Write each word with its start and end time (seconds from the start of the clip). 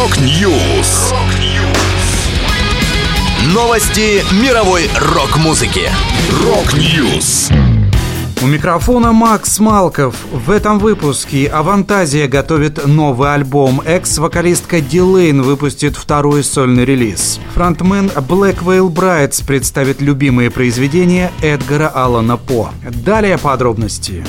Rock 0.00 0.50
News. 0.50 1.12
Новости 3.52 4.24
мировой 4.42 4.88
рок-музыки. 4.98 5.90
Rock 6.42 6.90
News. 6.90 7.50
У 8.40 8.46
микрофона 8.46 9.12
Макс 9.12 9.58
Малков. 9.58 10.14
В 10.32 10.52
этом 10.52 10.78
выпуске 10.78 11.48
Avantasia 11.48 12.28
готовит 12.28 12.86
новый 12.86 13.34
альбом. 13.34 13.82
Экс-вокалистка 13.84 14.80
Delain 14.80 15.42
выпустит 15.42 15.96
второй 15.96 16.44
сольный 16.44 16.86
релиз. 16.86 17.38
Фронтмен 17.52 18.06
Black 18.06 18.52
Veil 18.52 18.88
Brides 18.88 19.44
представит 19.44 20.00
любимые 20.00 20.50
произведения 20.50 21.30
Эдгара 21.42 21.88
Аллана 21.88 22.38
По. 22.38 22.70
Далее 23.04 23.36
подробности. 23.36 24.24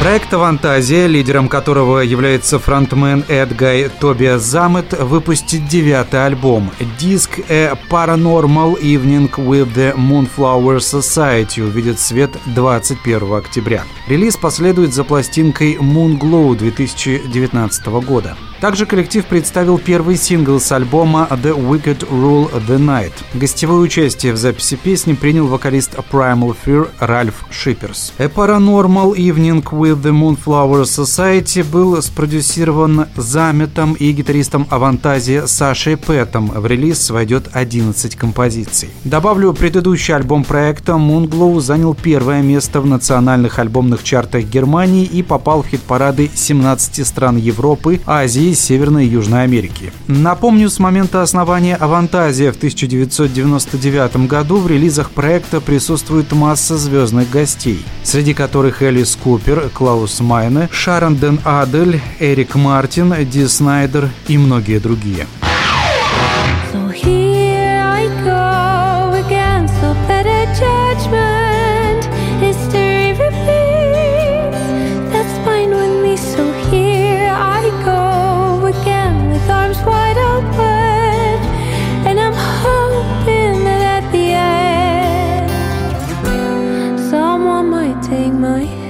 Проект 0.00 0.30
«Фантазия», 0.30 1.08
лидером 1.08 1.48
которого 1.48 1.98
является 1.98 2.60
фронтмен 2.60 3.24
Эдгай 3.26 3.88
Тобиас 3.88 4.42
Замет, 4.42 4.92
выпустит 4.92 5.66
девятый 5.66 6.24
альбом. 6.24 6.70
Диск 7.00 7.40
«A 7.50 7.76
Paranormal 7.90 8.80
Evening 8.80 9.28
with 9.34 9.74
the 9.74 9.96
Moonflower 9.96 10.78
Society» 10.78 11.62
увидит 11.62 11.98
свет 11.98 12.30
21 12.46 13.34
октября. 13.34 13.82
Релиз 14.06 14.36
последует 14.36 14.94
за 14.94 15.02
пластинкой 15.02 15.74
«Moon 15.74 16.16
Glow» 16.16 16.56
2019 16.56 17.86
года. 18.06 18.36
Также 18.60 18.86
коллектив 18.86 19.24
представил 19.24 19.78
первый 19.78 20.16
сингл 20.16 20.58
с 20.58 20.72
альбома 20.72 21.28
The 21.30 21.56
Wicked 21.56 22.08
Rule 22.10 22.50
the 22.66 22.78
Night. 22.78 23.12
Гостевое 23.32 23.78
участие 23.78 24.32
в 24.32 24.36
записи 24.36 24.74
песни 24.74 25.12
принял 25.12 25.46
вокалист 25.46 25.94
Primal 26.10 26.56
Fear 26.64 26.88
Ральф 26.98 27.44
Шиперс. 27.50 28.12
A 28.18 28.24
Paranormal 28.24 29.14
Evening 29.14 29.62
with 29.62 30.02
the 30.02 30.10
Moonflower 30.12 30.82
Society 30.82 31.62
был 31.62 32.02
спродюсирован 32.02 33.06
заметом 33.14 33.92
и 33.92 34.10
гитаристом 34.10 34.66
Авантазия 34.70 35.46
Сашей 35.46 35.96
Пэтом. 35.96 36.48
В 36.48 36.66
релиз 36.66 37.10
войдет 37.10 37.50
11 37.52 38.16
композиций. 38.16 38.88
Добавлю, 39.04 39.52
предыдущий 39.52 40.14
альбом 40.14 40.42
проекта 40.42 40.94
Moonglow 40.94 41.60
занял 41.60 41.94
первое 41.94 42.42
место 42.42 42.80
в 42.80 42.86
национальных 42.86 43.60
альбомных 43.60 44.02
чартах 44.02 44.42
Германии 44.44 45.04
и 45.04 45.22
попал 45.22 45.62
в 45.62 45.68
хит-парады 45.68 46.28
17 46.34 47.06
стран 47.06 47.36
Европы, 47.36 48.00
Азии 48.04 48.47
Азии, 48.48 48.54
Северной 48.54 49.06
и 49.06 49.08
Южной 49.08 49.44
Америки. 49.44 49.92
Напомню, 50.06 50.70
с 50.70 50.78
момента 50.78 51.22
основания 51.22 51.76
Авантазия 51.76 52.52
в 52.52 52.56
1999 52.56 54.28
году 54.28 54.58
в 54.58 54.66
релизах 54.66 55.10
проекта 55.10 55.60
присутствует 55.60 56.32
масса 56.32 56.76
звездных 56.76 57.30
гостей, 57.30 57.84
среди 58.02 58.34
которых 58.34 58.82
Элис 58.82 59.16
Купер, 59.22 59.68
Клаус 59.72 60.20
Майне, 60.20 60.68
Шарон 60.72 61.16
Ден 61.16 61.40
Адель, 61.44 62.00
Эрик 62.20 62.54
Мартин, 62.54 63.14
Ди 63.30 63.46
Снайдер 63.46 64.08
и 64.28 64.38
многие 64.38 64.78
другие. 64.78 65.26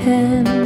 him. 0.08 0.57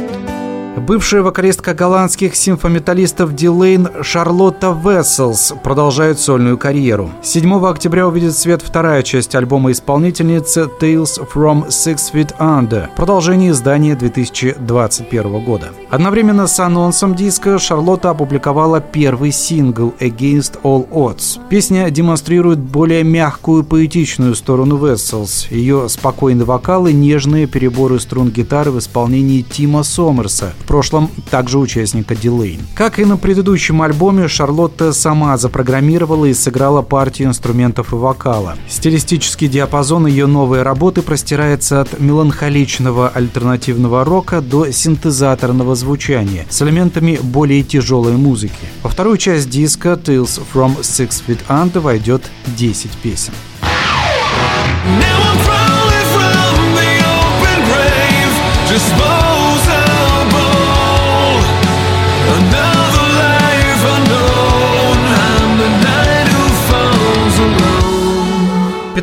Бывшая 0.85 1.21
вокалистка 1.21 1.73
голландских 1.73 2.35
симфометаллистов 2.35 3.33
Дилейн 3.33 3.87
Шарлотта 4.01 4.77
Весселс 4.83 5.53
продолжает 5.63 6.19
сольную 6.19 6.57
карьеру. 6.57 7.09
7 7.21 7.65
октября 7.65 8.05
увидит 8.05 8.35
свет 8.35 8.61
вторая 8.61 9.01
часть 9.01 9.33
альбома 9.33 9.71
исполнительницы 9.71 10.67
Tales 10.81 11.25
from 11.33 11.69
Six 11.69 12.11
Feet 12.13 12.37
Under, 12.37 12.89
продолжение 12.97 13.51
издания 13.51 13.95
2021 13.95 15.45
года. 15.45 15.69
Одновременно 15.89 16.47
с 16.47 16.59
анонсом 16.59 17.15
диска 17.15 17.57
Шарлотта 17.59 18.09
опубликовала 18.09 18.81
первый 18.81 19.31
сингл 19.31 19.93
Against 20.01 20.59
All 20.63 20.89
Odds. 20.89 21.39
Песня 21.47 21.89
демонстрирует 21.91 22.59
более 22.59 23.05
мягкую 23.05 23.63
поэтичную 23.63 24.35
сторону 24.35 24.75
Весселс, 24.85 25.47
ее 25.49 25.87
спокойный 25.87 26.43
вокал 26.43 26.87
и 26.87 26.93
нежные 26.93 27.47
переборы 27.47 28.01
струн 28.01 28.31
гитары 28.31 28.71
в 28.71 28.79
исполнении 28.79 29.43
Тима 29.43 29.83
Сомерса, 29.83 30.51
прошлом 30.73 31.11
также 31.29 31.59
участника 31.59 32.15
Дилейн. 32.15 32.59
Как 32.73 32.97
и 32.97 33.05
на 33.05 33.15
предыдущем 33.15 33.83
альбоме, 33.83 34.27
Шарлотта 34.27 34.91
сама 34.91 35.37
запрограммировала 35.37 36.25
и 36.25 36.33
сыграла 36.33 36.81
партию 36.81 37.27
инструментов 37.27 37.93
и 37.93 37.95
вокала. 37.95 38.55
Стилистический 38.67 39.47
диапазон 39.47 40.07
ее 40.07 40.25
новой 40.25 40.63
работы 40.63 41.03
простирается 41.03 41.79
от 41.81 41.99
меланхоличного 41.99 43.09
альтернативного 43.09 44.03
рока 44.03 44.41
до 44.41 44.71
синтезаторного 44.71 45.75
звучания 45.75 46.47
с 46.49 46.59
элементами 46.63 47.19
более 47.21 47.61
тяжелой 47.61 48.13
музыки. 48.13 48.65
Во 48.81 48.89
вторую 48.89 49.17
часть 49.17 49.51
диска 49.51 49.89
Tales 49.89 50.41
from 50.51 50.79
Six 50.79 51.21
Feet 51.27 51.41
Under 51.49 51.81
войдет 51.81 52.23
10 52.57 52.89
песен. 53.03 53.33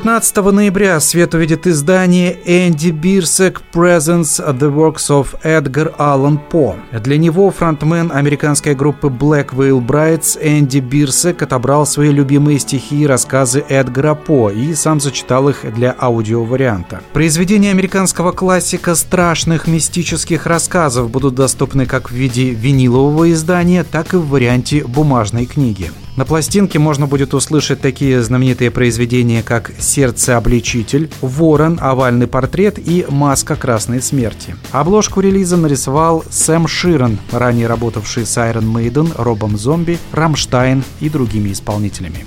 15 0.02 0.36
ноября 0.36 0.98
свет 0.98 1.34
увидит 1.34 1.66
издание 1.66 2.38
Энди 2.46 2.88
Бирсек 2.88 3.60
Presents 3.70 4.40
The 4.58 4.74
Works 4.74 5.10
of 5.10 5.38
Edgar 5.44 5.94
Allan 5.98 6.40
Poe. 6.50 6.76
Для 7.02 7.18
него 7.18 7.50
фронтмен 7.50 8.10
американской 8.10 8.74
группы 8.74 9.08
Black 9.08 9.50
Veil 9.50 9.86
Brides 9.86 10.38
Энди 10.40 10.78
Бирсек 10.78 11.42
отобрал 11.42 11.84
свои 11.84 12.12
любимые 12.12 12.58
стихи 12.60 13.02
и 13.02 13.06
рассказы 13.06 13.62
Эдгара 13.68 14.14
По 14.14 14.48
и 14.48 14.74
сам 14.74 15.00
зачитал 15.00 15.50
их 15.50 15.66
для 15.74 15.94
аудиоварианта. 16.00 17.02
Произведения 17.12 17.70
американского 17.70 18.32
классика 18.32 18.94
страшных 18.94 19.66
мистических 19.66 20.46
рассказов 20.46 21.10
будут 21.10 21.34
доступны 21.34 21.84
как 21.84 22.10
в 22.10 22.14
виде 22.14 22.52
винилового 22.52 23.30
издания, 23.32 23.84
так 23.84 24.14
и 24.14 24.16
в 24.16 24.28
варианте 24.28 24.82
бумажной 24.82 25.44
книги. 25.44 25.90
На 26.16 26.24
пластинке 26.24 26.78
можно 26.78 27.06
будет 27.06 27.34
услышать 27.34 27.80
такие 27.80 28.22
знаменитые 28.22 28.70
произведения, 28.70 29.42
как 29.42 29.70
«Сердце-обличитель», 29.78 31.10
«Ворон», 31.20 31.78
«Овальный 31.80 32.26
портрет» 32.26 32.78
и 32.78 33.06
«Маска 33.08 33.56
красной 33.56 34.02
смерти». 34.02 34.56
Обложку 34.72 35.20
релиза 35.20 35.56
нарисовал 35.56 36.24
Сэм 36.28 36.66
Ширен, 36.66 37.18
ранее 37.30 37.68
работавший 37.68 38.26
с 38.26 38.36
Iron 38.36 38.70
Maiden, 38.72 39.12
Робом 39.16 39.56
Зомби, 39.56 39.98
Рамштайн 40.12 40.82
и 41.00 41.08
другими 41.08 41.52
исполнителями. 41.52 42.26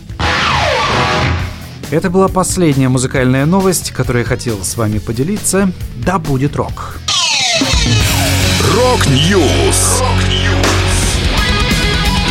Это 1.92 2.10
была 2.10 2.28
последняя 2.28 2.90
музыкальная 2.90 3.46
новость, 3.46 3.92
которую 3.92 4.24
я 4.24 4.28
хотел 4.28 4.64
с 4.64 4.78
вами 4.78 4.98
поделиться. 4.98 5.72
Да 5.98 6.18
будет 6.18 6.56
рок! 6.56 7.00
Rock 8.74 9.31
News! 9.31 10.02